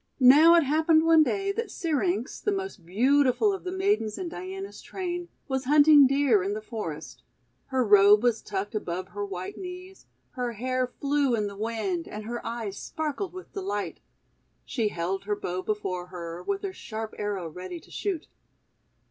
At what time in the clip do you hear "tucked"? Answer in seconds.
8.41-8.73